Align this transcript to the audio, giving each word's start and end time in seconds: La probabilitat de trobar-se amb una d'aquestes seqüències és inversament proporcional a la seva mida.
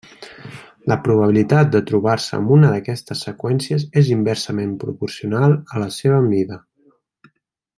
La 0.91 0.95
probabilitat 1.07 1.67
de 1.75 1.81
trobar-se 1.91 2.35
amb 2.39 2.53
una 2.55 2.71
d'aquestes 2.75 3.21
seqüències 3.27 3.85
és 4.03 4.09
inversament 4.15 4.75
proporcional 4.85 5.55
a 5.77 5.85
la 5.85 5.91
seva 5.99 6.23
mida. 6.35 6.59